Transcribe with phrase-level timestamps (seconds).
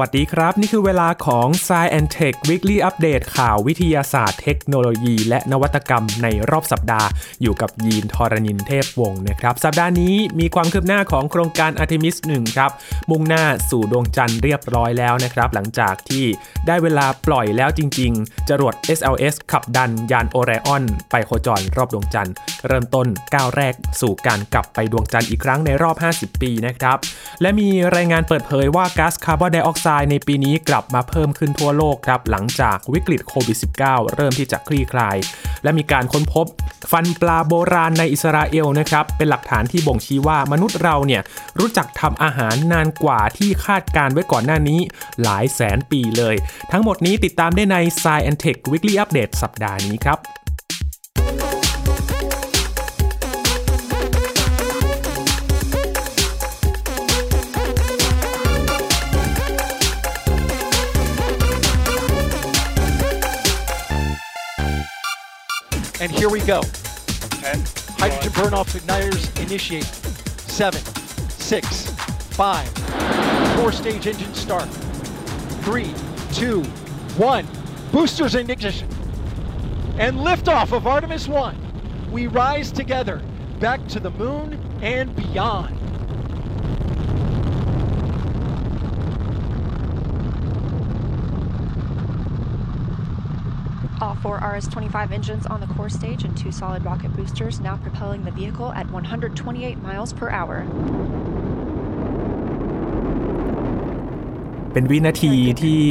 [0.00, 7.08] วัสดีครับ นี่คือเวลาของ s ซ e and Tech Weekly Update ข่าววิทยาศาสตร์เทคโนโลยี และนวัตกรรมในรอบสัปดาห์
[7.42, 12.70] อยู่กับยีนทรณินเทพวงศ์นะครับ สัปดาห์นี้มีความคืบหน้าของโครงการ Artemis 1 ครับ
[13.10, 16.24] มุ่งหน้าสู่ดวงจันทร์เรียบร้อยแล้วนะครับ หลังจากที่
[16.66, 22.34] ได้เวลาปล่อยแล้วจริง ๆ จรวด SLS ขับดันยานโอไรออน ไปโคจรรอบดวงจันทร์
[22.66, 26.96] เริ่มต้นก้าวแรกสู่การกลับไปดวงจันทร์อีกครั้งในรอบ 50 ปีนะครับ
[27.40, 35.16] และมีรายงานเปิดเผยว่าก๊าซคาร์บอนไดออกไซด์ในปีนี้กลับมาเพิ่มขึ้นทั่วโลกครับหลังจากวิกฤตโควิด -19 เริ่มที่จะคลี่คลาย
[35.62, 36.46] และมีการค้นพบ
[36.90, 41.22] ฟันปลาโบราณในอิสราเอลนะครับเป็นหลักฐานที่บ่งชี้ว่ามนุษย์เราเนี่ย
[41.58, 44.80] รู้จักทำอาหารนานกว่าที่คาดการไว้ก่อนหน้านี้
[45.22, 46.34] หลายแสนปีเลย
[46.72, 50.18] ทั้งหมดนี้ติดตามได้ใน Science Tech Weekly Update สัปดาห์นี้ครับ
[65.98, 66.60] And here we go.
[66.60, 67.64] Ten,
[67.98, 69.84] Hydrogen burn off igniters initiate.
[69.84, 70.82] Seven,
[71.30, 71.90] six,
[72.34, 72.68] five.
[73.56, 74.68] Four stage engine start.
[75.62, 75.94] Three,
[76.32, 76.62] two,
[77.16, 77.46] one.
[77.92, 78.88] Boosters in ignition.
[79.98, 82.10] And liftoff of Artemis 1.
[82.12, 83.22] We rise together
[83.58, 85.78] back to the moon and beyond.
[94.02, 98.22] All four RS-25 engines on the core stage and two solid rocket boosters now propelling
[98.24, 100.56] the vehicle at 128 miles per hour.
[104.72, 105.84] เป็นวินาทีที่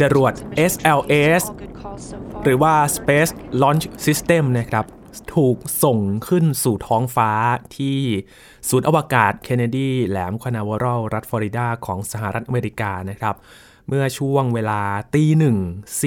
[0.00, 0.32] จรวด
[0.72, 1.42] SLS
[2.44, 4.84] หรือว่า Space Launch System นะครับ
[5.34, 7.30] ถูกส่งขึ้นสู่ท้องฟ้า
[7.76, 7.98] ที่
[8.68, 13.34] ศูนย์อวกาศเคนเนดีแหลมคานาวรัลรัฐฟลอริดาของสหรัฐอเมริกานะครับ
[13.88, 14.80] เมื่อช่วงเวลา
[15.14, 15.56] ตีหนึ่ง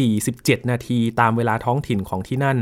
[0.10, 2.60] 47นาทีตามเวลาท้องถิ่นของที่นั่น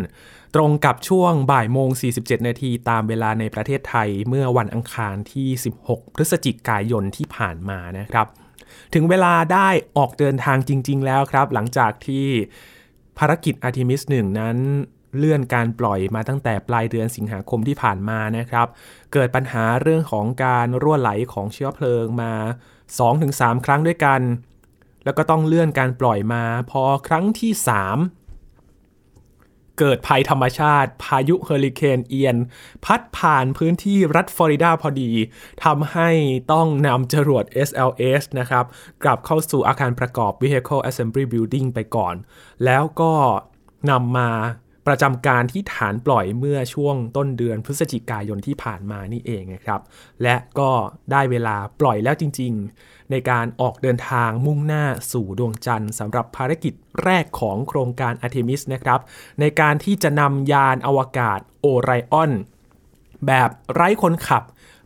[0.56, 5.48] ตรงกับช่วงบ่ายโมง 47 นาทีตามเวลาในประเทศไทยเมื่อวันอังคารที่
[5.84, 8.28] 16 พฤศจิกายนที่ผ่านมานะครับ
[8.94, 12.28] ถึงเวลาได้ออกเดินทางจริง ๆ แล้วครับ หลังจากที่
[13.18, 14.58] ภารกิจ Artemis 1นั้น
[15.18, 18.68] เลื่อนการปล่อยมาตั้งแต่ปลายเดือนสิงหาคมที่ผ่านมานะครับ
[19.14, 22.34] เกิดปัญหาเรื่องของการรั่วไหลของเชื้อเพลิงมา
[23.00, 24.22] 2-3 ครั้งด้วยกัน
[25.04, 27.64] แล้วก็ต้องเลื่อนการปล่อยมาพอครั้งที่ 3
[29.80, 32.38] เกิดภัยธรรมชาติ พายุเฮอริเคนเอียน
[32.86, 35.12] พัดผ่านพื้นที่รัฐฟลอริดาพอดี
[35.64, 36.10] ทำให้
[36.54, 38.66] ต้องนำจรวด SLS นะครับ
[39.04, 42.16] กลับเข้าสู่อาคารประกอบ Vehicle Assembly Building ไปก่อน
[42.66, 43.14] แล้วก็
[43.90, 44.30] นำมา
[44.88, 49.82] ประจำการที่ฐานปล่อยเมื่อช่วงต้นเดือนพฤศจิกายนที่ผ่านมานี่เองนะครับ
[50.24, 50.72] และก็
[51.12, 56.74] ได้เวลาปล่อยแล้วจริง ๆ ในการออกเดินทางมุ่งหน้าสู่ดวงจันทร์สำหรับภารกิจ
[57.04, 59.00] แรกของโครงการ Artemis นะครับ
[59.40, 62.32] ในการที่จะนำยานอวกาศโอไรออน
[63.26, 64.44] แบบไร้คนขับ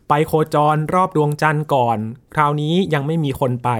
[0.08, 1.98] ไปโคจรรอบดวงจันทร์ก่อน
[2.34, 3.70] คราวนี้ยังไม่มีคนไป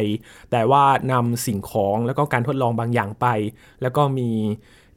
[0.50, 3.26] แต่ว่านำสิ่งของแล้วก็การทดลองบางอย่างไป
[3.82, 4.30] แล้วก็มี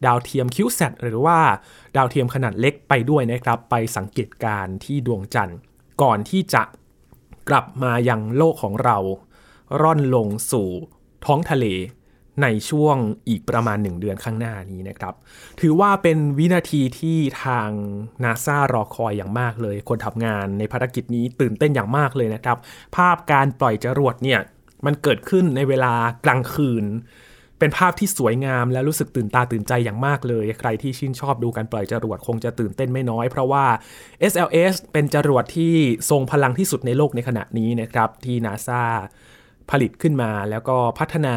[0.06, 1.40] ดาวเทียมคิวแซหรือว่า
[1.96, 5.58] ดาวเทียมขนาดเล็กไปด้วยนะครับ ไปสังเกตการณ์ที่ดวงจันทร์
[6.02, 6.64] ก่อนที่จะ
[7.50, 8.98] กลับมายังโลกของเรา
[9.82, 10.68] ร่อนลงสู่
[11.26, 11.66] ท้องทะเล
[12.44, 12.98] ในช่วง
[13.30, 15.14] อีกประมาณ 1 เดือนข้างหน้านี้นะครับ
[15.62, 17.70] ถือว่าเป็นวินาทีที่ทาง
[18.24, 22.58] นาซารอคอยอย่างมากเลย คนทำงานในภารกิจนี้ตื่นเต้นอย่างมากเลยนะครับ
[22.96, 24.40] ภาพการปล่อยจรวดเนี่ย
[24.86, 25.94] มันเกิดขึ้นในเวลา
[26.26, 26.86] กลางคืน
[27.60, 33.66] เป็นภาพที่สวยงามและรู้สึกตื่นตาตื่นใจอย่างมากเลย ใครที่ชื่นชอบดูการปล่อยจรวดคงจะตื่นเต้นไม่น้อย เพราะว่า
[34.32, 35.74] SLS เป็นจรวดที่
[36.10, 38.84] ทรงพลังที่สุดในโลกในขณะนี้นะครับ ที่นาซา
[39.72, 41.36] ผลิตขึ้นมาแล้วก็พัฒนา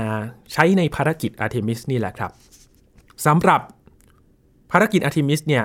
[0.53, 2.31] ใช้ในภารกิจ Artemis นี่แหละครับ
[3.26, 3.60] สำหรับ
[4.70, 5.64] ภารกิจ Artemis เนี่ย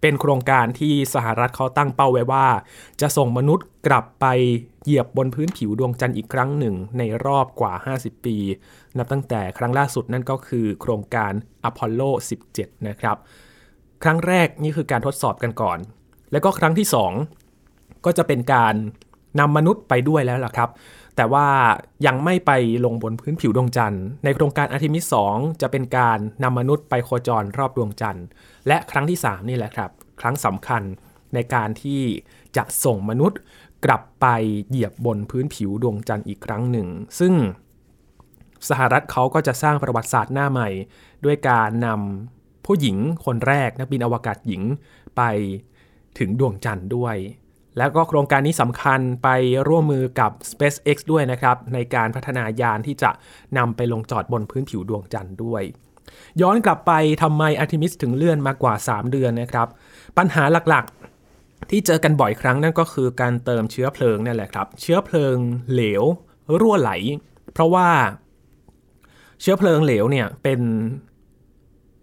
[0.00, 2.46] เป็นโครงการที่สหรัฐเขาตั้งเป้าไว้ว่า
[3.00, 4.26] จะส่งมนุษย์กลับไป
[4.82, 8.36] เหยียบบนพื้นผิวดวงจันทร์อีกครั้งหนึ่งในรอบกว่า 50 ปี
[8.98, 11.32] นับตั้งแต่ครั้งล่าสุดนั่นก็คือโครงการ
[11.64, 12.02] อพอลโล
[12.48, 13.16] 17 นะครับ
[14.02, 15.78] ครั้งแรกนี่คือการทดสอบกันก่อน
[16.32, 16.86] แล้วก็ครั้งที่
[17.46, 18.74] 2 ก็จะเป็นการ
[19.40, 20.70] นำมนุษย์ไปด้วยแล้วล่ะครับ
[21.16, 21.46] แต่ว่า
[22.06, 22.50] ยังไม่ไป
[22.84, 28.24] ลงบนพื้นผิวดวงจันทร์ ในโครงการอาร์ e มิส 2 จะเป็นการนำมนุษย์ไปโคจรรอบดวงจันทร์
[28.66, 29.90] และครั้งที่ 3 นี่แหละครับ
[30.20, 30.82] ครั้งสำคัญ
[31.34, 32.02] ในการที่
[32.56, 33.38] จะส่งมนุษย์
[33.84, 34.26] กลับไป
[34.68, 36.88] เหยียบบนพื้นผิวดวงจันทร์อีกครั้งหนึ่ง
[37.18, 37.32] ซึ่ง
[38.68, 40.68] สหรัฐเขาก็จะสร้างประวัติศาสตร์หน้าใหม่
[41.24, 44.62] ด้วยการนำผู้หญิงคนแรกนักบินอวกาศหญิง
[45.16, 45.22] ไป
[46.18, 47.16] ถึงดวงจันทร์ด้วย
[47.78, 49.28] แล้วก็โครงการนี้สำคัญไป
[49.68, 53.10] ร่วมมือกับ SpaceX ด้วยนะครับ ในการพัฒนายานที่จะ
[53.58, 55.62] นำไปลงจอดบนพื้นผิวดวงจันทร์ด้วย
[56.40, 56.92] ย้อนกลับไป
[57.22, 59.68] ทำไมอาร์ทิมิสถึงเลื่อนมากว่า 3 เดือนนะครับ
[60.18, 65.36] ปัญหาหลักๆ ที่เจอกันบ่อยครั้งนั่นก็คือการเติมเชื้อเพลิงนั่นแหละครับ เชื้อเพลิง
[65.72, 66.02] เหลว
[66.60, 66.92] รั่วไหล
[67.52, 67.88] เพราะว่า
[69.40, 70.60] เชื้อเพลิงเหลวเนี่ยเป็น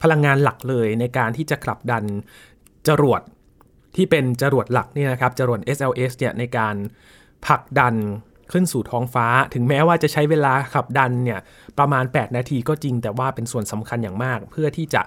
[0.02, 2.04] พลังงานหลักเลยในการที่จะขับดัน
[2.88, 3.22] จรวด
[3.96, 6.76] ที่เป็นจรวดหลักนี่นะครับจรวด SLS เนี่ยในการ
[7.48, 7.96] ผลักดัน
[8.52, 11.40] ขึ้นสู่ท้องฟ้า ถึงแม้ว่าจะใช้เวลาขับดันเนี่ย
[11.80, 15.02] ประมาณ 8 นาทีก็จริงแต่ว่าเป็นส่วนสำคัญอย่างมาก เพื่อที่จะ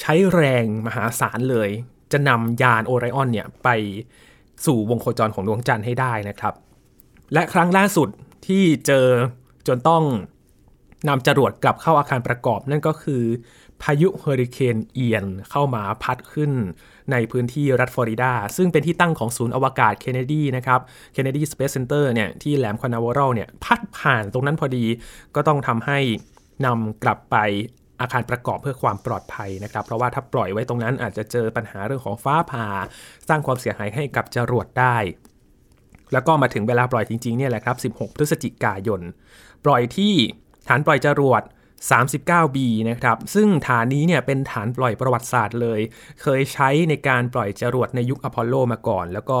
[0.00, 1.70] ใช้แรงมหาศาลเลย
[2.12, 3.68] จะนำยานโอไรออนเนี่ยไป
[4.66, 6.54] สู่วงโคจรของดวงจันทร์ให้ได้นะครับ
[7.32, 8.08] และครั้งล่าสุด
[8.46, 9.06] ที่เจอ
[9.68, 10.04] จนต้อง
[11.08, 13.22] นำจรวดกลับเข้าอาคารประกอบ นั่นก็คือ
[13.82, 16.52] พายุเฮอริเคนเอียนเข้ามาพัดขึ้น
[17.12, 20.80] ในพื้นที่รัฐฟลอริดา ซึ่งเป็นที่ตั้งของศูนย์อวกาศเคนเนดีนะครับ
[21.12, 24.84] Kennedy Space Center เนี่ยที่แหลมคานาเวอรัลเนี่ยพัดผ่านตรงนั้นพอดี
[25.34, 25.98] ก็ต้องทำให้
[26.66, 27.36] นำกลับไป
[28.00, 32.66] อาคารประกอบเพื่อความปลอดภัยนะครับ เพราะว่าถ้าปล่อยไว้ตรงนั้นอาจจะเจอปัญหาเรื่องของฟ้าผ่า
[33.28, 34.96] สร้างความเสียหายให้กับจรวดได้
[36.12, 39.00] แล้วก็มาถึงเวลาปล่อยจริงๆเนี่ยแหละครับ 16 พฤศจิกายน
[39.64, 40.14] ปล่อยที่
[40.68, 41.42] ฐานปล่อยจรวด
[41.90, 42.58] 39B
[42.90, 45.80] นะครับ ซึ่งฐานนี้เนี่ยเป็นฐานปล่อยประวัติศาสตร์เลย
[46.22, 49.40] เคยใช้ในการปล่อยจรวดในยุคอพอลโลมาก่อน แล้วก็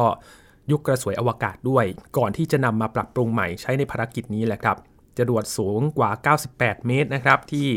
[0.70, 1.84] ยุคกระสวยอวกาศด้วย
[2.18, 4.76] ก่อนที่จะนำมาปรับปรุงใหม่ใช้ในภารกิจนี้แหละครับ
[5.18, 6.10] จรวดสูงกว่า
[6.48, 7.68] 98 เมตรนะครับ ที่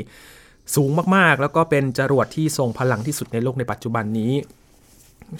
[0.75, 4.33] สูงมากๆ แล้วก็เป็นจรวดที่ทรงพลังที่สุดในโลกในปัจจุบันนี้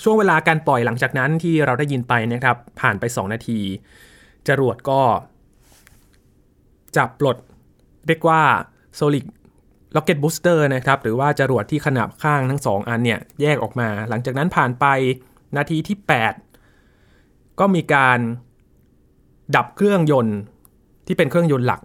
[0.03, 3.59] ช่วงเวลาการปล่อยหลังจากนั้นที่เราได้ยินไปนะครับ ผ่านไป 2 นาที
[4.47, 5.01] จรวดก็
[6.97, 7.37] จับปลด
[8.07, 8.41] เรียกว่า
[8.99, 9.25] Solid
[9.95, 14.85] Rocket Booster นะครับหรือว่าจรวดที่ขนาบข้างทั้ง 2 อันเนี่ยแยกออกมา หลังจากนั้นผ่านไป
[15.55, 15.97] นาทีที่
[16.79, 18.19] 8 ก็มีการ
[19.55, 20.37] ดับเครื่องยนต์
[21.07, 21.81] ที่เป็นเครื่องยนต์หลัก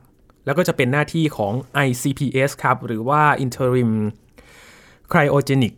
[0.47, 1.53] แล้วก็จะเป็นหน้าที่ของ
[1.87, 3.91] ICPS ครับ หรือว่า Interim
[5.13, 5.75] Cryogenic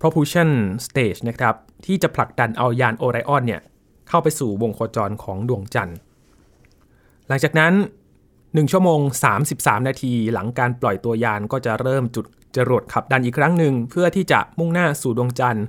[0.00, 0.50] Propulsion
[0.86, 1.54] Stage นะครับ
[1.86, 3.62] ที่จะผลักดันเอายานโอไรออนเนี่ย
[4.08, 5.96] เข้าไปสู่วงโคจรของดวงจันทร์
[7.28, 7.72] หลังจากนั้น
[8.56, 9.00] 1 ชั่วโมง
[9.44, 12.26] 33 นาที หลังการปล่อยตัวยานก็จะเริ่มจุด
[12.56, 15.64] จรวดขับดันอีกครั้งหนึ่ง เพื่อที่จะมุ่งหน้าสู่ดวงจันทร์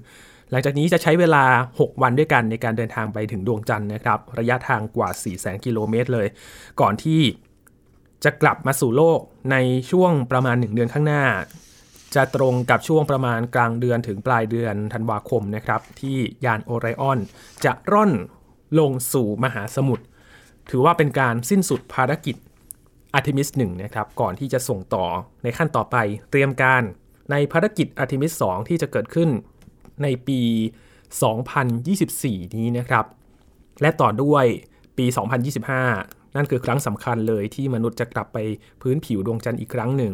[0.52, 1.44] หลังจากนี้จะใช้เวลา
[1.76, 6.28] 6 วันด้วยกันในการเดินทางไปถึงดวงจันทร์นะครับ ระยะทางกว่า 4 0 0 0 0 กิโลเมตรเลย
[6.82, 7.22] ก่อนที่
[8.24, 9.20] จะกลับมาสู่โลก
[9.52, 9.56] ใน
[9.92, 11.24] ช่วงประมาณ 1 เดือนข้างหน้า
[12.16, 17.20] จะตรงกับช่วงประมาณกลางเดือนถึงปลายเดือนธันวาคมนะครับ ที่ยานโอไรออน
[17.66, 18.12] จะร่อน
[18.80, 20.04] ลงสู่มหาสมุทร
[20.70, 22.36] ถือว่าเป็นการสิ้นสุดภารกิจ
[23.18, 25.06] Artemis 1นะครับก่อนที่จะส่งต่อ
[25.44, 25.96] ในขั้นต่อไป
[26.32, 26.84] เตรียมการ
[27.32, 29.30] ในภารกิจ Artemis 2 ที่จะเกิดขึ้น
[30.04, 30.42] ในปี
[31.70, 33.06] 2024 นี้นะครับ
[33.82, 34.46] และต่อด้วย
[34.98, 35.06] ปี
[35.72, 38.38] 2025 นั่นคือครั้งสำคัญเลยที่มนุษย์จะกลับไป
[38.82, 40.14] พื้นผิวดวงจันทร์อีกครั้งหนึ่ง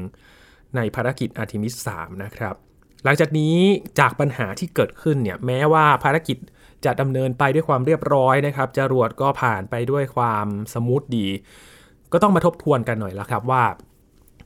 [0.76, 2.56] ในภารกิจ Artemis 3 นะครับ
[3.04, 3.56] หลังจากนี้
[4.00, 6.38] จากปัญหาที่เกิดขึ้นเนี่ยแม้ว่าภารกิจ
[6.86, 11.28] จะดำเนินไปด้วยความเรียบร้อยนะครับจรวดก็ผ่านไปด้วยความสมูทดี
[12.14, 13.64] ก็ต้องมาทบทวนกันหน่อยละครับว่า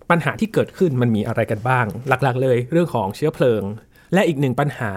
[0.09, 3.63] ปัญหาที่เกิดขึ้นมันมีอะไรกันบ้าง หลักๆ เลยเรื่องของเชื้อเพลิง
[4.13, 4.91] และอีกหนึ่งปัญหา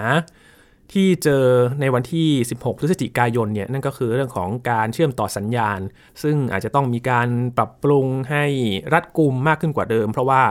[0.92, 1.44] ที่เจอ
[1.80, 5.80] ในวันที่ 16 พฤศจิกายนเนี่ยนั่นก็คือเรื่องของการเชื่อมต่อสัญญาณ
[6.22, 8.44] ซึ่งอาจจะต้องมีการปรับปรุงให้
[8.92, 10.42] รัดกุมมากขึ้นกว่าเดิม เพราะว่า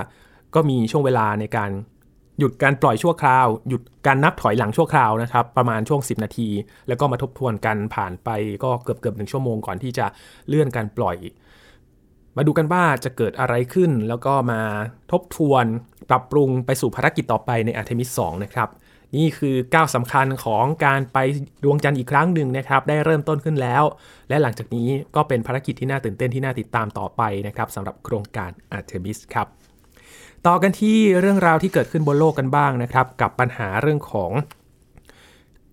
[0.55, 1.71] ก็มีช่วงเวลาในการ
[2.39, 6.49] หยุดการปล่อยชั่วคราว หยุดการนับถอยหลังชั่วคราวนะครับ ประมาณช่วง 10 นาที
[6.87, 8.29] แล้วก็มาทบทวนกันผ่านไป
[8.63, 10.05] ก็เกือบเกือบหนึ่งชั่วโมงก่อนที่จะ
[10.47, 11.17] เลื่อนการปล่อย
[12.41, 14.61] มาดูกันว่าจะเกิดอะไรขึ้น แล้วก็มา
[15.11, 15.65] ทบทวน
[16.09, 18.69] ปรับปรุงไปสู่ภารกิจต่อไปในอาร์เทมิส 2 นะครับ
[19.15, 21.17] นี่คือก้าวสำคัญของการไป
[21.63, 23.83] ดวงจันทร์อีกครั้งหนึ่งนะครับ ได้เริ่มต้นขึ้นแล้ว
[24.29, 29.47] และหลังจากนี้ก็เป็นภารกิจที่น่าตื่นเต้นที่น่าติดตามต่อไปนะครับสำหรับโครงการอาร์เทมิสครับ
[30.47, 34.31] ต่อกันที่เรื่องราวที่เกิดขึ้นบนโลกกันบ้างนะครับ กับปัญหาเรื่องของ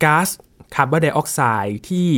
[0.02, 0.28] ก๊าซ
[0.74, 2.08] คาร์บอนไดออกไซด์ที่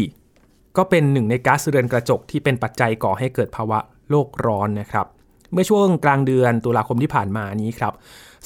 [0.76, 3.78] ก็เป็นหนึ่งในก๊าซเรือนกระจกที่เป็นปัจจัยก่อให้เกิดภาวะ
[4.10, 5.06] โลกร้อนนะครับ
[5.52, 7.92] เมื่อช่วงกลางเดือนตุลาคมที่ผ่านมานี้ครับ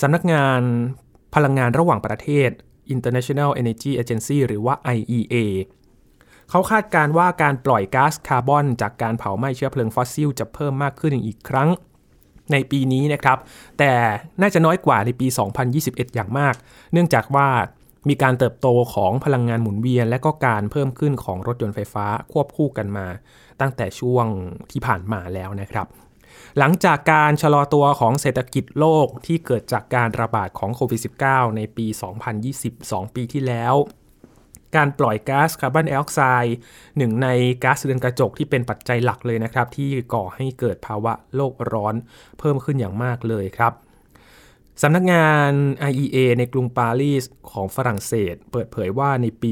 [0.01, 0.61] สำนักงาน
[1.35, 2.51] พลังงานระหว่างประเทศ
[2.95, 5.35] International Energy Agency หรือว่า IEA
[6.51, 11.69] เขาคาดการว่าการปล่อยก๊าซคาร์บอนจากการเผาไหม้เชื้อเพลิงฟอสซิลจะเพิ่มมากขึ้นอีกครั้ง
[12.53, 13.39] ในปีนี้นะครับ
[13.79, 13.93] แต่
[14.41, 15.27] น่าจะน้อยกว่าในปี
[15.71, 16.55] 2021 อย่างมาก
[16.93, 17.49] เนื่องจากว่า
[18.09, 23.07] มีการเติบโตของพลังงานหมุนเวียน และก็การเพิ่มขึ้นของรถยนต์ไฟฟ้าควบคู่กันมา
[23.61, 24.27] ตั้งแต่ช่วง
[24.71, 25.87] ที่ผ่านมาแล้วนะครับ
[26.59, 31.87] หลังจากการชะลอตัวของเศรษฐกิจโลกที่เกิดจากการระบาดของโควิด -19 ในปี
[32.51, 33.75] 2022 ปีที่แล้ว
[34.77, 36.57] การปล่อยก๊าซคาร์บอนไดออกไซด์
[36.97, 37.29] หนึ่งใน
[37.65, 41.95] ก๊าซเรือนกระจกที่เป็นปัจจัยหลักเลยนะครับ ที่ก่อให้เกิดภาวะโลกร้อน
[42.39, 43.73] เพิ่มขึ้นอย่างมากเลยครับ
[44.81, 45.51] สำนักงาน
[45.91, 49.51] IEA ในกรุงปารีสของฝรั่งเศส เปิดเผยว่าในปี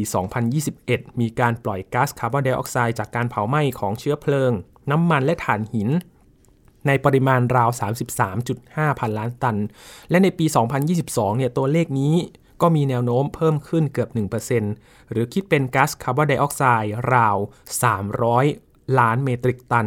[0.60, 4.52] 2021 มีการปล่อยก๊าซคาร์บอนไดออกไซด์จากการเผาไหม้ของเชื้อเพลิง
[4.90, 5.88] น้ำมันและถ่านหิน
[6.86, 7.70] ในปริมาณราว
[8.34, 9.56] 33.5 พันล้านตัน
[10.10, 10.46] และในปี
[10.92, 12.14] 2022 เนี่ยตัวเลขนี้
[12.62, 14.08] ก็มีแนวโน้มเพิ่มขึ้นเกือบ
[14.60, 17.36] 1%หรือคิดเป็นก๊าซคาร์บอนไดออกไซด์ราว
[18.16, 19.86] 300 ล้านเมตริกตัน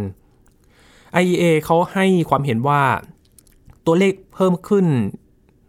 [1.21, 2.83] IEA เขาให้ความเห็นว่า
[3.85, 4.87] ตัวเลขเพิ่มขึ้น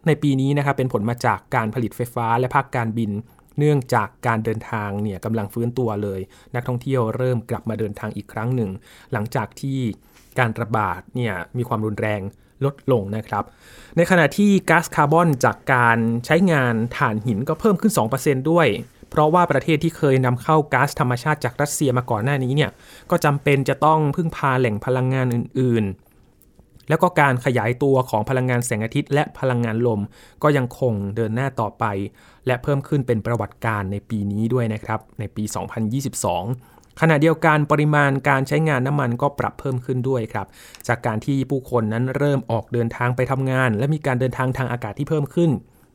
[0.07, 3.11] ในปีนี้นะครับเป็นผลมาจากการผลิตไฟฟ้าและภาคการบิน
[3.59, 6.19] เนื่องจากการเดินทางเนี่ยกำลังฟื้นตัวเลย
[6.55, 8.69] นักท่องเที่ยวเริ่มกลับมาเดินทางอีกครั้งหนึ่ง
[9.11, 9.79] หลังจากที่
[10.39, 12.21] การระบาดเนี่ยมีความรุนแรง
[12.65, 13.43] ลดลงนะครับ
[13.97, 18.67] ในขณะที่ก๊าซคาร์บอนจากการใช้งานถ่านหินก็เพิ่มขึ้น 2%ด้วย
[19.09, 22.71] เพราะว่าประเทศที่เคยนำเข้าก๊าซธรรมชาติจากรัสเซียมาก่อนหน้านี้เนี่ย
[23.11, 25.85] ก็จำเป็นจะต้องพึ่งพาแหล่งพลังงานอื่น
[26.89, 30.01] แล้วก็การขยายตัวของพลังงานแสงอาทิตย์ และพลังงานลม
[30.43, 31.85] ก็ยังคงเดินหน้าต่อไป
[32.47, 35.43] และเพิ่มขึ้นเป็นประวัติการในปีนี้ด้วยนะครับ ในปี
[36.21, 40.47] 2022 ขณะเดียวกันปริมาณการใช้งานน้ำมันก็ปรับเพิ่มขึ้นด้วยครับ
[40.87, 45.51] จากการที่ผู้คนนั้นเริ่มออกเดินทางไปทำงาน และมีการเดินทางทางอากาศที่เพิ่มขึ้น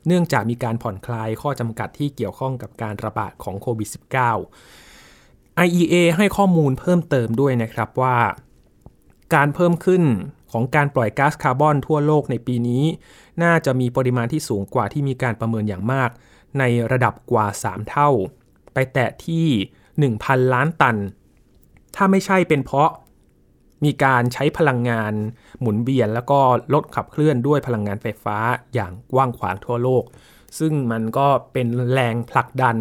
[0.07, 8.17] เนื่องจากมีการผ่อนคลายข้อจำกัดที่เกี่ยวข้องกับการระบาดของโควิด -19 IEA ให้ข้อมูลเพิ่มเติมด้วยนะครับว่า
[9.35, 10.03] การเพิ่มขึ้น
[10.53, 12.85] ของการปล่อยก๊าซคาร์บอนทั่วโลกในปีนี้
[13.43, 16.11] น่าจะมีปริมาณที่สูงกว่าที่มีการประเมินอย่างมาก
[16.59, 18.11] ในระดับกว่า 3 เท่า
[18.75, 19.47] ไปแตะที่
[20.07, 20.97] 1,000 ล้านตัน
[21.97, 22.91] ถ้าไม่ใช่เป็นเพราะ
[23.85, 25.13] มีการใช้พลังงาน
[25.61, 26.41] หมุนเวียน แล้วก็
[26.75, 28.37] ลดขับเคลื่อนด้วยพลังงานไฟฟ้า
[28.75, 30.05] อย่างกว้างขวางทั่วโลก
[30.59, 32.77] ซึ่งมันก็เป็นแรงผลักดัน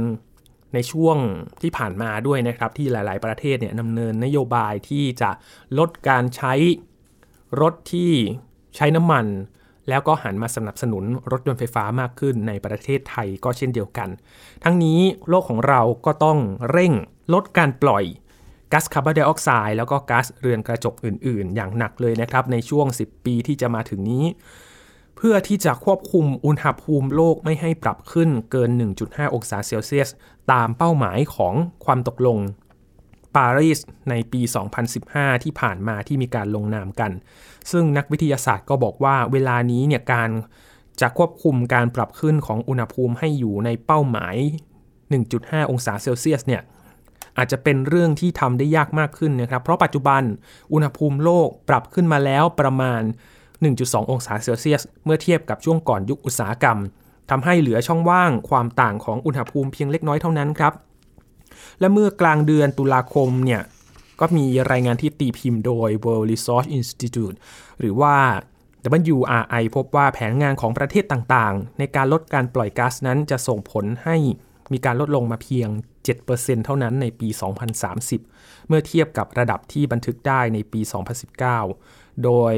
[0.73, 1.17] ในช่วง
[1.61, 5.31] ที่ผ่านมาด้วยนะครับ ที่หลาย ๆ ประเทศเนี่ยดำเนินนโยบายที่จะ
[5.77, 6.53] ลดการใช้
[7.61, 8.11] รถที่
[8.75, 9.25] ใช้น้ำมัน
[9.89, 14.09] แล้วก็หันมาสนับสนุนรถยนต์ไฟฟ้ามากขึ้นในประเทศไทยก็เช่นเดียวกัน
[14.63, 16.37] ทั้งนี้โลกของเราก็ต้อง
[16.71, 16.93] เร่ง
[17.33, 18.03] ลดการปล่อย
[18.71, 24.25] ก๊าซคาร์บอนไดออกไซด์แล้วก็ก๊าซเรือนกระจกอื่น ๆ อย่างหนักเลยนะครับ ในช่วง 10 ปีที่จะมาถึงนี้
[25.17, 28.69] เพื่อที่จะควบคุมอุณหภูมิโลกไม่ให้ปรับขึ้นเกิน
[29.01, 30.09] 1.5 องศาเซลเซียส
[30.51, 31.53] ตามเป้าหมายของ
[31.85, 32.37] ความตกลง
[33.35, 34.41] ปารีสในปี
[34.93, 37.11] 2015 ที่ผ่านมาที่มีการลงนามกัน
[37.71, 40.29] ซึ่งนักวิทยาศาสตร์ก็บอกว่าเวลานี้เนี่ยการ
[41.01, 44.35] จะควบคุมการปรับขึ้นของอุณหภูมิให้อยู่ในเป้าหมาย
[45.03, 46.61] 1.5 องศาเซลเซียสเนี่ย
[47.37, 50.21] อาจจะเป็นเรื่องที่ทำได้ยากมากขึ้นนะครับ เพราะปัจจุบัน
[50.73, 53.01] อุณหภูมิโลกปรับขึ้นมาแล้วประมาณ
[53.55, 56.77] 1.2 องศาเซลเซียส เมื่อเทียบกับช่วงก่อนยุคอุตสาหกรรม
[57.29, 60.73] ทำให้เหลือช่องว่างความต่างของอุณหภูมิเพียงเล็กน้อยเท่านั้นครับ
[61.79, 63.61] และเมื่อกลางเดือนตุลาคมเนี่ย
[64.19, 67.37] ก็มีรายงานที่ตีพิมพ์โดย World Resource Institute
[67.79, 68.15] หรือว่า
[69.15, 74.17] WRI พบว่าแผนงานของประเทศต่างๆ ในการลดการปล่อยก๊าซนั้นจะส่งผลให้
[74.71, 75.69] มีการลดลงมาเพียง
[76.17, 77.27] 7%เท่านั้นในปี
[77.97, 80.81] 2030 เมื่อเทียบกับระดับที่บันทึกได้ในปี
[81.51, 82.53] 2019 โดย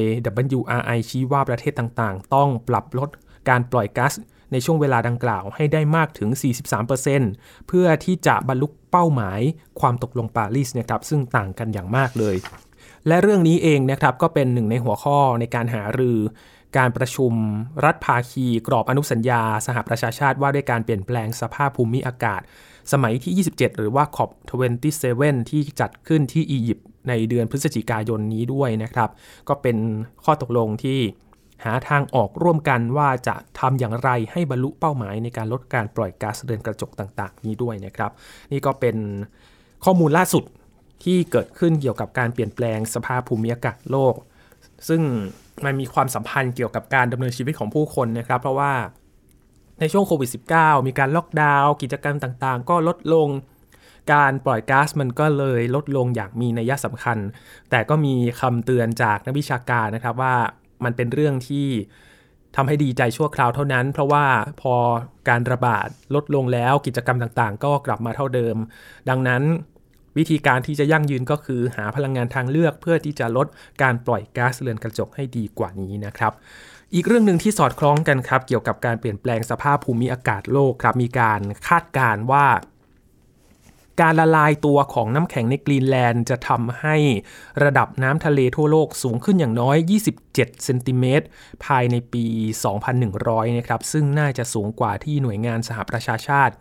[0.58, 3.10] WRI ชี้ว่าประเทศต่างๆ ต้องปรับลด
[3.50, 4.13] การปล่อยก๊าซ
[4.51, 6.29] ในช่วงเวลาดังกล่าวให้ได้มากถึง
[7.00, 9.41] 43%เพื่อที่จะบรรลุเป้าหมาย
[9.79, 12.36] ความตกลงปารีสนะครับซึ่งต่างกันอย่างมากเลย
[13.08, 16.20] และเรื่องนี้เองนะครับก็เป็นหนึ่งในหัวข้อในการหารือ
[16.77, 17.34] การประชุม
[17.86, 22.41] รัฐภาคีกรอบอนุสัญญา สหประชาชาติว่าด้วยการเปลี่ยนแปลงสภาพภูมิอากาศ
[22.91, 29.10] สมัยที่ 27 หรือว่า COP27 ที่จัดขึ้นที่อียิปต์ในเดือนพฤศจิกายนนี้ด้วยนะครับ
[29.50, 29.77] ก็เป็น
[30.25, 31.00] ข้อตกลงที่
[31.63, 38.12] หาทางออกร่วมกันว่าจะทำอย่างไรให้บรรลุเป้าหมายในการลดการปล่อยก๊าซเรือนกระจกต่างๆ นี้ด้วยนะครับ
[38.51, 38.96] นี่ก็เป็น
[39.86, 40.44] ข้อมูลล่าสุด
[41.03, 44.15] ที่เกิดขึ้นเกี่ยวกับการเปลี่ยนแปลงสภาพภูมิอากาศโลก
[44.88, 45.01] ซึ่ง
[45.65, 48.74] มันมีความสัมพันธ์เกี่ยวกับการดำเนินชีวิตของผู้คนนะครับ เพราะว่า
[49.80, 53.30] ในช่วงโควิด -19 มีการล็อกดาวน์กิจกรรมต่างๆ ก็ลดลง
[54.13, 57.18] การปล่อยก๊าซมันก็เลยลดลงอย่างมีนัยสำคัญ
[57.70, 60.36] แต่ก็มีคำเตือนจากนักวิชาการนะครับว่า
[60.85, 61.67] มันเป็นเรื่องที่
[62.55, 64.25] ทำให้ดีใจชั่วคราวเท่านั้น เพราะว่า
[64.61, 64.75] พอ
[65.29, 68.55] การระบาดลดลงแล้วกิจกรรมต่างๆ ก็กลับมาเท่าเดิม
[69.09, 69.43] ดังนั้น
[70.17, 73.47] วิธีการที่จะยั่งยืนก็คือหาพลังงานทางเลือกเพื่อที่จะลด
[73.81, 76.33] การปล่อยก๊าซเรือนกระจกให้ดีกว่านี้นะครับ
[76.93, 82.45] อีกเรื่องหนึ่งที่สอดคล้องกันครับ เกี่ยวกับการเปลี่ยนแปลงสภาพภูมิอากาศโลกครับมีการคาดการณ์ว่า
[84.01, 86.96] การละลายตัวของน้ำแข็งในกรีนแลนด์จะทำให้
[87.63, 89.77] ระดับน้ำทะเลทั่วโลกสูงขึ้นอย่างน้อย
[90.08, 91.25] 27 เซนติเมตร
[91.65, 92.25] ภายในปี
[92.88, 96.53] 2100 นะครับ ซึ่งน่าจะสูงกว่าที่หน่วยงานสหประชาชาติ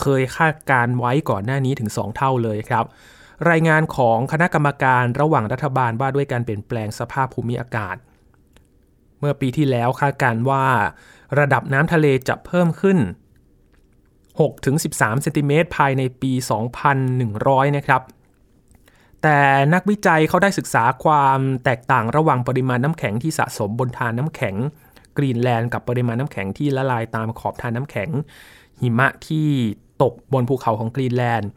[0.00, 2.84] เคยคาดการไว้ก่อนหน้านี้ถึง 2 เท่าเลยครับ
[3.50, 7.96] รายงานของคณะกรรมการระหว่างรัฐบาลว่าด้วยการเปลี่ยนแปลงสภาพภูมิอากาศ
[9.18, 10.66] เมื่อปีที่แล้วคาดการว่า
[11.38, 12.98] ระดับน้ำทะเลจะเพิ่มขึ้น
[14.40, 16.32] 6-13เซนติเมตรภายในปี
[17.04, 18.02] 2100 นะครับ
[19.22, 19.38] แต่
[19.74, 24.54] นักวิจัยเขาได้ศึกษาความแตกต่างระหว่างปริมาณน้ำแข็งที่สะสมบนทานน้ำแข็ง
[25.16, 28.10] กรีนแลนด์กับปริมาณน้ำแข็งที่ละลายตามขอบทานน้ำแข็ง
[28.80, 29.48] หิมะที่
[30.02, 31.48] ตกบนภูเขาของกรีนแลนด์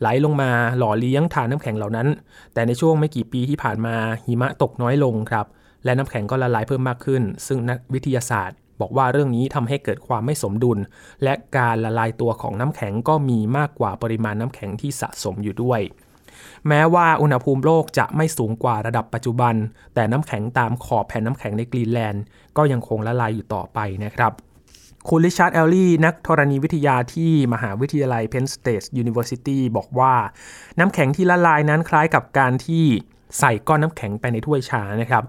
[0.00, 2.08] ไหลลงมาหล่อเลี้ยงทานน้ำแข็งเหล่านั้น
[2.54, 5.46] แต่ในช่วงไม่กี่ปีที่ผ่านมาหิมะตกน้อยลงครับ
[5.84, 10.78] และน้ำแข็งก็ละลายเพิ่มมากขึ้น ซึ่งนักวิทยาศาสตร์ บอกว่าเรื่องนี้ทำให้เกิดความไม่สมดุล
[11.24, 15.80] และการละลายตัวของน้ำแข็งก็มีมากกว่าปริมาณน้ำแข็งที่สะสมอยู่ด้วย
[16.68, 19.54] แม้ว่าอุณหภูมิโลกจะไม่สูงกว่าระดับปัจจุบัน
[19.94, 22.22] แต่น้ำแข็งตามขอบแผ่นน้ำแข็งในกรีนแลนด์
[22.56, 24.32] ก็ยังคงละลายอยู่ต่อไปนะครับ
[25.08, 30.14] คุณริชาร์ดเอลลี่นักธรณีวิทยาที่มหาวิทยาลัย Penn State University บอกว่า
[30.78, 32.84] น้ำแข็งที่ละลายนั้นคล้ายกับการที่
[33.38, 35.24] ใส่ก้อนน้ำแข็งไปในถ้วยชานะครับ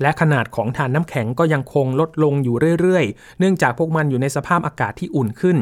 [0.00, 5.58] และขนาดของฐานน้ำแข็งก็ยังคงลดลงอยู่เรื่อยๆ เนื่องจากพวกมันอยู่ในสภาพอากาศที่อุ่นขึ้น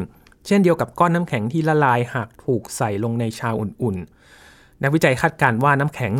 [0.47, 6.13] เช่นเดียวกับก้อนน้ำแข็งที่ละลายหากถูกใส่ลงในชาอุ่นๆนักวิจัยคาดการณ์ว่าน้ำแข็ง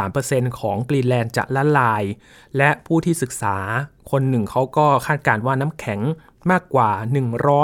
[0.00, 2.02] 3.3%ของกรีนแลนด์จะละลาย
[2.56, 3.56] และผู้ที่ศึกษา
[4.10, 6.00] คนหนึ่งเขาก็คาดการณ์ว่าน้ำแข็ง
[6.50, 6.90] มากกว่า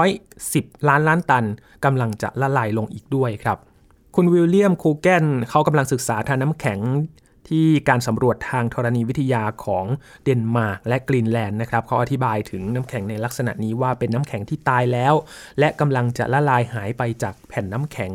[0.07, 1.45] 110 ล้านล้านตัน
[1.85, 3.59] กำลังจะละลายลงอีกด้วยครับ
[4.15, 6.79] คุณวิลเลียมคูแกนเขากำลังศึกษาธารน้ำแข็ง
[7.49, 9.85] ที่การสำรวจทางธรณีวิทยาของ
[10.25, 15.15] เดนมาร์กและกรีนแลนด์นะครับเขาอธิบายถึงน้ำแข็งในลักษณะนี้ว่าเป็นน้ำแข็งที่ตายแล้ว
[15.59, 18.12] และกำลังจะละลายหายไปจากแผ่นน้ำแข็ง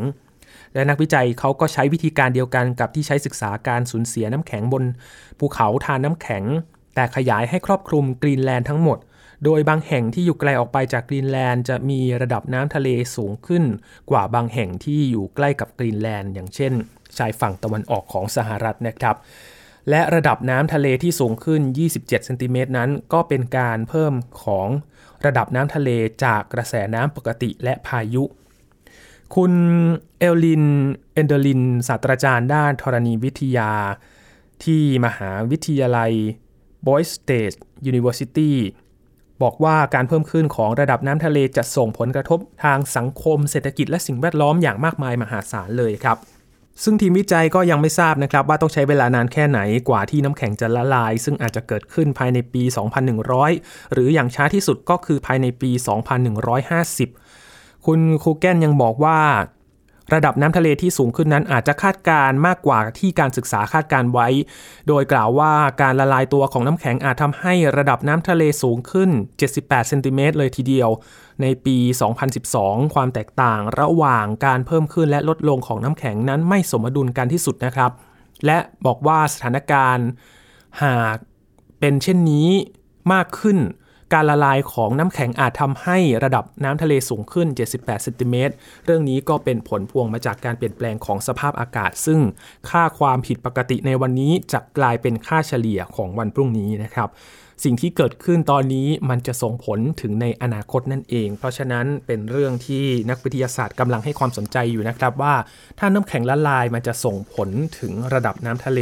[0.74, 4.84] และนักวิจัยเขาก็ใช้วิธีการเดียวกันกับที่ใช้ศึกษาการสูญเสียน้ำแข็งบน
[5.40, 6.44] ภูเขาธารน้ำแข็ง
[6.96, 8.98] แต่ขยายให้ครอบคลุมกรีนแลนด์ทั้งหมด
[9.46, 13.64] โดยบางแห่งที่อยู่ไกลออกไปจากกรีนแลนด์จะมีระดับน้ำทะเลสูงขึ้น
[14.12, 16.74] กว่าบางแห่งที่อยู่ใกล้กับกรีนแลนด์อย่างเช่น
[17.18, 19.16] ชายฝั่งตะวันออกของสหรัฐนะครับ
[19.90, 24.68] และระดับน้ำทะเลที่สูงขึ้น 27 เซนติเมตรนั้น ก็เป็นการเพิ่มของ
[25.26, 25.90] ระดับน้ำทะเล
[26.24, 28.24] จากกระแสน้ำปกติและพายุ
[29.36, 29.54] คุณ
[30.20, 30.66] เอลลิน
[31.14, 33.72] เอนเดลิน ศาสตราจารย์ด้านธรณีวิทยา
[34.64, 36.12] ที่มหาวิทยาลัย
[36.88, 37.58] Boy State
[37.90, 38.52] University
[39.42, 46.18] บอกว่าการเพิ่มขึ้นของระดับน้ำทะเลจะส่งผลกระทบทางสังคมเศรษฐกิจและสิ่งแวดล้อมอย่างมากมายมหาศาลเลยครับ
[46.84, 52.64] ซึ่งทีมวิจัยก็ยังไม่ทราบนะครับว่าต้องใช้เวลานานแค่ไหนกว่าที่น้ำแข็งจะละลาย ซึ่งอาจจะเกิดขึ้นภายในปี
[53.28, 55.72] 2100 หรืออย่างช้าที่สุดก็คือภายในปี
[56.58, 59.20] 2150 คุณคูแกนยังบอกว่า
[60.14, 64.28] ระดับน้ำทะเลที่สูงขึ้นนั้นอาจจะคาดการมากกว่าที่การศึกษาคาดการไว้
[64.88, 69.10] โดยกล่าวว่าการละลายตัวของน้ำแข็งอาจทำให้ระดับน้ำทะเลสูงขึ้น
[69.50, 70.90] 78เซนติเมตรเลยทีเดียว
[71.42, 71.78] ในปี
[72.36, 77.92] 2012 ความแตกต่างระหว่างการเพิ่มขึ้นและลดลงของน้ำแข็งนั้นไม่สมดุลกันที่สุดนะครับ
[78.46, 80.08] และบอกว่าสถานการณ์
[80.84, 81.18] หาก
[81.80, 82.50] เป็นเช่นนี้
[83.14, 83.58] มากขึ้น
[84.14, 88.54] การละลายของน้ำแข็งอาจทำให้ระดับน้ำทะเลสูงขึ้น 78เซนติเมตร
[88.86, 92.20] เรื่องนี้ก็เป็นผลพวงมาจากการเปลี่ยนแปลงของสภาพอากาศ ซึ่ง
[92.70, 97.10] ค่าความผิดปกติในวันนี้จะกลายเป็นค่าเฉลี่ยของวันพรุ่งนี้นะครับ
[97.64, 105.36] สิ่งที่เกิดขึ้นตอนนี้มันจะส่งผลถึงในอนาคตนั่นเอง เพราะฉะนั้นเป็นเรื่องที่นักวิทยาศาสตร์กำลังให้ความสนใจอยู่นะครับว่า
[105.80, 108.82] ถ้าน้ำแข็งละลายมันจะส่งผลถึงระดับน้ำทะเล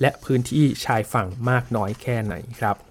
[0.00, 2.85] และพื้นที่ชายฝั่งมากน้อยแค่ไหนครับ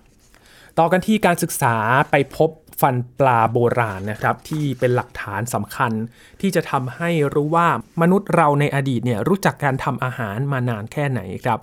[0.79, 1.75] ต่อกันที่การศึกษา
[2.11, 2.49] ไปพบ
[2.81, 5.91] ฟันปลาโบราณนะครับที่เป็นหลักฐานสำคัญ
[6.41, 7.67] ที่จะทำให้รู้ว่า
[8.01, 11.59] มนุษย์เราในอดีตเนี่ยรู้จักการทำอาหารมานานแค่ไหนครับ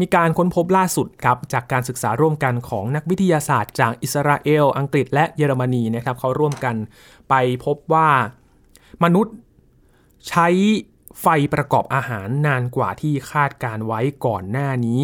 [0.00, 6.76] มีการค้นพบล่าสุดครับจากการศึกษาร่วมกันของนักวิทยาศาสตร์จากอิสราเอล อังกฤษและเยอรมนีนะครับเขาร่วมกัน
[7.30, 8.08] ไปพบว่า
[9.04, 9.34] มนุษย์
[10.28, 10.48] ใช้
[11.20, 15.02] ไฟประกอบอาหารนานกว่าที่คาดการไว้ก่อนหน้านี้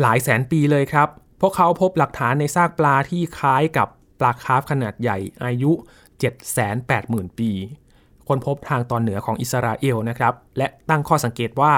[0.00, 1.08] หลายแสนปีเลยครับ
[1.40, 3.88] พวกเขาพบหลักฐานในซากปลาที่คล้ายกับ
[4.20, 5.72] ปลาคาร์ฟขนาดใหญ่อายุ
[6.54, 7.50] 780,000 ปี
[8.28, 11.74] คนพบทางตอนเหนือของอิสราเอลนะครับ และตั้งข้อสังเกตว่า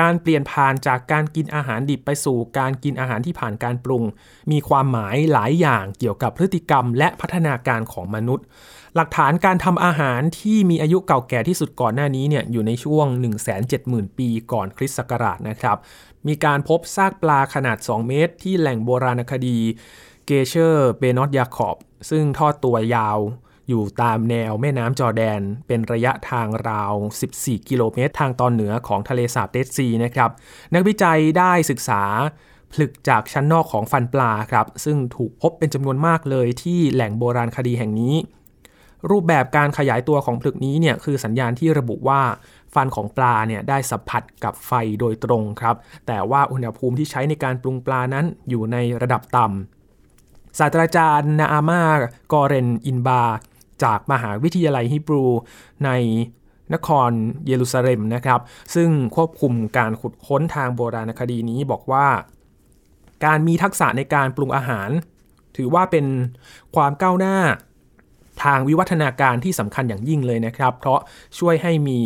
[0.00, 4.04] การเปลี่ยนผ่านจากการกินอาหารดิบไปสู่การกินอาหารที่ผ่านการปรุง
[4.50, 8.46] มีความหมายหลายอย่างเกี่ยวกับพฤติกรรมและพัฒนาการของมนุษย์
[8.96, 13.06] หลักฐานการทำอาหารที่มีอายุเก่าแก่ที่สุดก่อนหน้านี้เนี่ยอยู่ในช่วง
[13.62, 15.76] 170,000 ปีก่อนคริสต์ศักราชนะครับ
[16.26, 19.58] มีการพบซากปลาขนาด 2 เมตร ที่แหล่งโบราณคดี
[20.26, 21.76] เกเชอร์เบนอตยาคอบ
[22.10, 23.18] ซึ่งทอดตัวยาว
[23.68, 26.94] อยู่ตามแนวแม่น้ำจอแดน เป็นระยะทางราว
[27.32, 30.30] 14 กิโลเมตร ทางตอนเหนือของทะเลสาบเดดซีนะครับ
[30.74, 32.02] นักวิจัยได้ศึกษา
[32.72, 38.14] ผลึกจากชั้นนอกของฟันปลาครับ ซึ่งถูกพบเป็นจำนวนมากเลยที่แหล่งโบราณคดีแห่งนี้
[39.10, 42.20] รูปแบบการขยายตัวของผลึกนี้เนี่ยคือสัญญาณที่ระบุว่า
[42.74, 51.84] ฟันของปลาเนี่ยได้สัมผัสกับไฟโดยตรงครับ แต่ว่าอุณหภูมิที่ใช้ในการปรุงปลานั้นอยู่ในระดับต่ำศาสตราจารย์นาอามา
[52.32, 53.22] กอเรนอินบา
[53.84, 55.24] จากมหาวิทยาลัยฮิบรู
[55.84, 55.90] ใน
[56.74, 57.10] นคร
[57.46, 58.40] เยรูซาเล็มนะครับ
[58.74, 62.06] ซึ่งควบคุมการขุดค้นทางโบราณคดีนี้บอกว่า
[63.24, 64.90] การมีทักษะในการปรุงอาหาร
[65.56, 66.06] ถือว่าเป็น
[66.74, 67.36] ความก้าวหน้า
[68.44, 71.00] ทางวิวัฒนาการที่สำคัญอย่างยิ่งเลยนะครับ เพราะ
[71.38, 71.98] ช่วยให้มี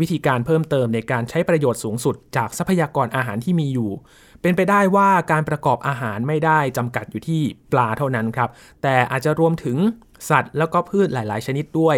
[0.00, 3.90] วิธีการเพิ่มเติมในการใช้ประโยชน์สูงสุด จากทรัพยากรอาหารที่มีอยู่
[4.42, 8.50] เป็นไปได้ว่าการประกอบอาหารไม่ได้จำกัดอยู่ที่ปลาเท่านั้นครับ
[8.82, 9.76] แต่อาจจะรวมถึง
[10.30, 11.96] สัตว์แล้วก็พืชหลาย ๆ ชนิดด้วย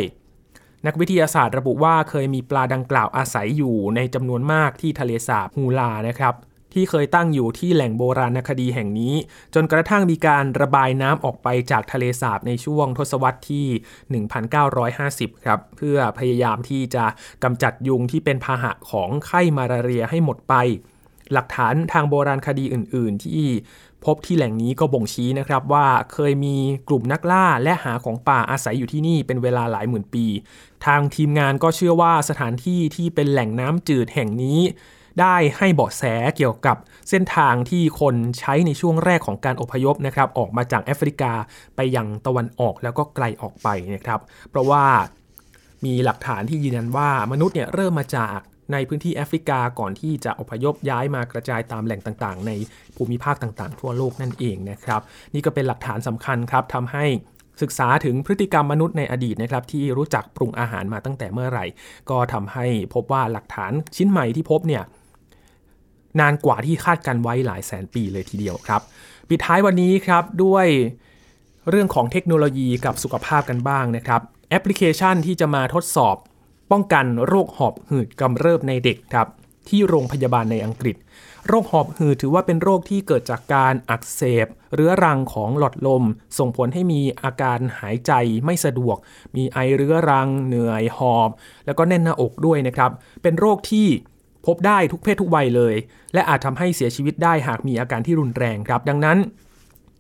[0.87, 6.35] นักวิทยาศาสตร์ระบุว่าเคยมีปลาดังกล่าวอาศัยอยู่ในจำนวนมากที่ทะเลสาบฮูลานะครับ
[6.79, 9.14] ที่เคยตั้งอยู่ที่แหล่งโบราณคดีแห่งนี้
[9.55, 14.23] จนกระทั่งมีการระบายน้ำออกไปจากทะเลสาบในช่วงทศวรรษที่
[15.37, 17.05] 1950 ครับ เพื่อพยายามที่จะ
[17.45, 20.55] กำจัดยุงที่เป็นพาหะของไข้มาลาเรียให้หมดไป
[21.33, 23.47] หลักฐานทางโบราณคดีอื่น ๆ ที่
[24.05, 26.57] พบที่แหล่งนี้ก็บ่งชี้นะครับว่าเคยมี
[26.88, 30.27] กลุ่มนักล่าและหาของป่าอาศัยอยู่ที่นี่เป็นเวลาหลายหมื่นปี
[30.87, 34.61] ทางทีมงานก็เชื่อว่าสถานที่ที่เป็นแหล่งน้ำจืดแห่งนี้
[35.20, 36.02] ได้ให้เบาะแส
[36.37, 36.76] เกี่ยวกับ
[37.11, 41.33] เส้นทางที่คนใช้ในช่วงแรกของการอพยพนะครับออกมาจากแอฟริกา
[41.76, 44.85] ไปยังตะวันออกแล้วก็ไกลออกไปนะครับเพราะว่า
[45.85, 48.38] มีหลักฐานที่ยืนยันว่ามนุษย์เนี่ยเริ่มมาจาก
[48.72, 52.52] ในพื้นที่แอฟริกาก่อนที่จะอพยพย้ายมากระจายตามแหล่งต่างๆ ใน
[52.96, 55.00] ภูมิภาคต่างๆ ทั่วโลกนั่นเองนะครับ
[55.35, 57.04] นี่ก็เป็นหลักฐานสำคัญครับทำให้
[57.62, 61.66] ศึกษาถึงพฤติกรรมมนุษย์ในอดีตนะครับที่รู้จักปรุงอาหารมาตั้งแต่เมื่อไหร่
[62.11, 64.83] ก็ทำให้พบว่าหลักฐานชิ้นใหม่ที่พบเนี่ย
[66.21, 68.81] นานกว่าที่คาดกันไว้หลายแสนปีเลยทีเดียวครับ
[69.29, 70.66] ปิดท้ายวันนี้ครับด้วย
[71.71, 76.16] เรื่องของเทคโนโลยีกับสุขภาพกันบ้างนะครับ แอปพลิเคชันที่จะมาทดสอบ
[76.71, 79.29] ป้องกันโรคหอบหืดกำเริบในเด็กครับ
[79.68, 80.97] ที่โรงพยาบาลในอังกฤษ
[81.47, 86.05] โรคหอบหืดถือว่าเป็นโรคที่เกิดจากการอักเสบเรื้อรังของหลอดลม
[86.38, 88.12] ส่งผลให้มีอาการหายใจ
[88.44, 88.97] ไม่สะดวก
[89.37, 91.31] มีไอเรื้อรัง เหนื่อยหอบ
[91.66, 92.90] แล้วก็แน่นหน้าอกด้วยนะครับ
[93.23, 93.87] เป็นโรคที่
[94.49, 95.75] พบได้ทุกเพศทุกวัยเลย
[96.15, 99.19] และอาจทำให้เสียชีวิตได้หากมีอาการที่รุนแรงครับ ดังนั้น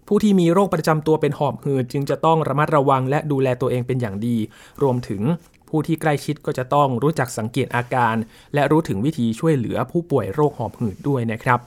[0.08, 4.36] ผู้ที่มีโรคประจำตัวเป็นหอบหืดจึงจะต้องระมัดระวังและดูแลตัวเองเป็นอย่างดี
[4.82, 5.22] รวมถึง
[5.68, 8.14] ผู้ที่ใกล้ชิดก็จะต้องรู้จักสังเกตอาการ
[8.54, 11.58] และรู้ถึงวิธีช่วยเหลือผู้ป่วยโรคหอบหืดด้วยนะครับ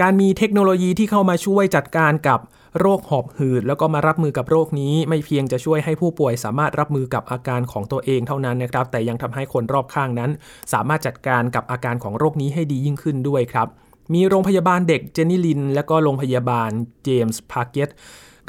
[0.00, 2.40] การมีเทคโนโลยีที่เข้ามาช่วยจัดการกับ
[2.80, 10.30] โรคหอบหืดแล้วก็มารับมือกับโรคนี้ ไม่เพียงจะช่วยให้ผู้ป่วยสามารถรับมือกับอาการของตัวเองเท่านั้นนะครับ แต่ยังทำให้คนรอบข้างนั้น
[10.72, 13.68] สามารถจัดการกับอาการของโรคนี้ให้ดียิ่งขึ้นด้วยครับ
[14.14, 16.70] มีโรงพยาบาลเด็กเจนนี่ลินด์ และก็โรงพยาบาล
[17.04, 17.88] เจมส์พาเก็ต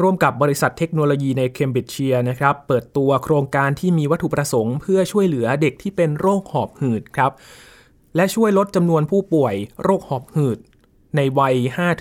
[0.02, 7.32] ร่วมกับบริษัทเทคโนโลยีในเคมบริดจ์เชียร์นะครับ เปิดตัวโครงการที่มีวัตถุประสงค์เพื่อช่วยเหลือเด็กที่เป็นโรคหอบหืดครับ
[8.16, 10.58] และช่วยลดจำนวนผู้ป่วยโรคหอบหืด
[11.16, 11.56] ในวัย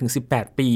[0.06, 0.70] 5-18 ปี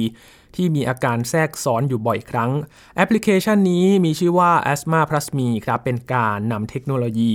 [0.56, 2.50] ที่มีอาการแทรกซ้อนอยู่บ่อยครั้ง
[2.96, 7.32] แอปพลิเคชันนี้มีชื่อว่า Asthma Plus Me ครับเป็นการนำเทคโนโลยี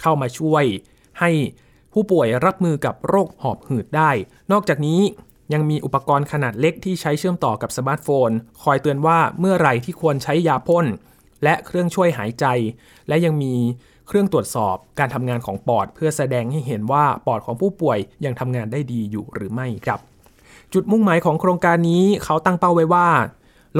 [0.00, 0.64] เข้ามาช่วย
[1.20, 1.30] ให้
[1.92, 4.10] ผู้ป่วยรับมือกับโรคหอบหืดได้
[4.52, 5.00] นอกจากนี้
[5.52, 8.30] ยังมีอุปกรณ์ขนาดเล็กที่ใช้เชื่อมต่อกับสมาร์ทโฟน
[8.62, 10.86] คอยเตือนว่าเมื่อไหร่ที่ควรใช้ยาพ่น
[11.44, 12.46] และเครื่องช่วยหายใจ
[13.08, 13.54] และยังมี
[14.08, 20.00] เครื่องตรวจสอบการทำงานของปอด เพื่อแสดงให้เห็นว่าปอดของผู้ป่วยยังทำงานได้ดีอยู่หรือไม่ครับ
[20.74, 23.08] จุดมุ่งหมายของโครงการนี้เขาตั้งเป้าไว้ว่า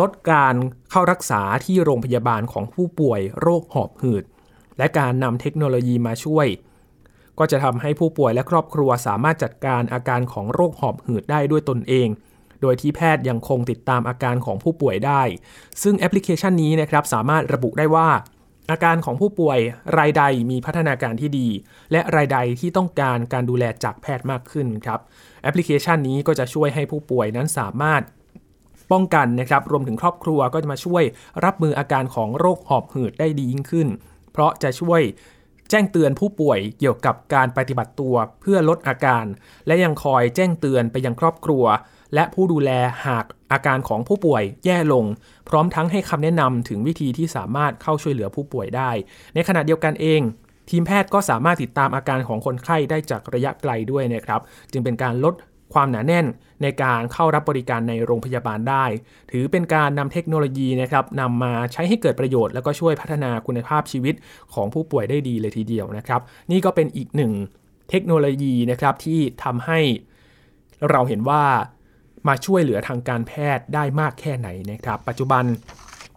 [0.00, 0.54] ลดการ
[0.90, 4.24] เข้ารักษาที่โรงพยาบาลของผู้ป่วยโรคหอบหืด
[4.78, 6.46] และการนำเทคโนโลยีมาช่วย
[7.38, 12.08] ก็จะทำให้ผู้ป่วยและครอบครัวสามารถจัดการอาการของโรคหอบหืดได้ด้วยตนเอง
[12.62, 15.22] โดยที่แพทย์ยังคงติดตามอาการของผู้ป่วยได้
[15.82, 18.08] ซึ่งแอปพลิเคชันนี้นะครับสามารถระบุได้ว่า
[18.70, 19.59] อาการของผู้ป่วย
[19.98, 21.48] รายใดมีพัฒนาการที่ดี
[21.92, 25.00] และรายใดที่ต้องการการดูแลจากแพทย์มากขึ้นครับ
[25.42, 28.02] แอปพลิเคชันนี้ก็จะช่วยให้ผู้ป่วยนั้นสามารถ
[28.92, 31.02] ป้องกันนะครับ รวมถึงครอบครัวก็จะมาช่วย
[31.44, 33.88] รับมืออาการของโรคหอบหืดได้ดียิ่งขึ้น
[34.33, 35.00] เพราะจะช่วย
[35.70, 39.24] แจ้งเตือนผู้ป่วยเกี่ยวกับการปฏิบัติตัวเพื่อลดอาการ
[39.66, 41.64] และยังคอยแจ้งเตือนไปยังครอบครัว
[42.14, 42.70] และผู้ดูแล
[43.06, 45.04] หากอาการของผู้ป่วยแย่ลง
[45.48, 48.90] พร้อมทั้งให้คำแนะนำถึงวิธีที่สามารถเข้าช่วยเหลือผู้ป่วยได้
[49.34, 50.20] ในขณะเดียวกันเอง
[50.70, 54.40] ทีมแพทย์ก็สามารถติดตามอาการของคนไข้ได้จากระยะไกลด้วยนะครับ
[54.72, 55.34] จึงเป็นการลด
[55.74, 56.26] ความหนาแน่น
[56.62, 58.84] ในการเข้ารับบริการในโรงพยาบาลได้
[59.30, 64.14] ถือเป็นการนำเทคโนโลยีนะครับนำมาใช้ให้เกิดประโยชน์ แล้วก็ช่วยพัฒนาคุณภาพชีวิต
[64.54, 67.32] ของผู้ป่วยได้ดีเลยทีเดียวนะครับ นี่ก็เป็นอีกหนึ่ง
[67.90, 69.80] เทคโนโลยีนะครับที่ทำให้
[70.90, 71.42] เราเห็นว่า
[72.28, 75.44] มาช่วยเหลือทางการแพทย์ได้มากแค่ไหนนะครับ ปัจจุบัน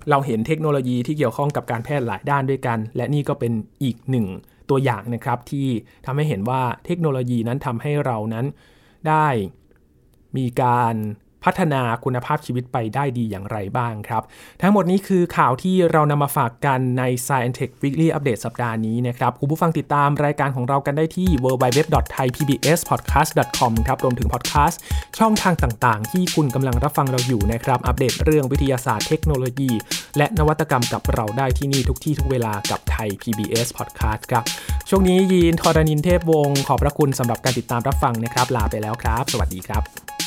[0.10, 4.26] เราเห็นเทคโนโลยีที่เกี่ยวข้องกับการแพทย์หลายด้านด้วยกัน และนี่ก็เป็นอีกหนึ่ง
[4.70, 5.68] ตัวอย่างนะครับ ที่
[6.06, 8.46] ทำให้เห็นว่าเทคโนโลยีนั้นทำให้เรานั้น
[9.08, 9.28] ได้
[10.38, 10.96] มีการ
[11.44, 14.24] พัฒนาคุณภาพชีวิตไปได้ดีอย่างไรบ้างครับ
[14.62, 24.82] ทั้งหมดนี้คือข่าวที่เรานำมาฝากกันใน Science Tech Weekly Update สัปดาห์นี้นะครับคุณผู้ฟังติดตามรายการของเรากันได้ที่ www.thaipbspodcast.com ครับรวมถึงพอดแคสต์
[25.20, 29.72] ช่องทางต่างๆ ที่คุณกำลังรับฟังเราอยู่นะครับอัปเดตเรื่องวิทยาศาสตร์เทคโนโลยี
[30.18, 34.44] และนวัตกรรมกับเราได้ที่นี่ทุกที่ทุกเวลากับไทย PBS Podcast ครับ
[34.90, 40.19] ช่วงนี้ยีนทอรานินเทพวงศ์ขอบพระคุณสำหรับการติดตามรับฟังนะครับ ลาไปแล้วครับ สวัสดีครับ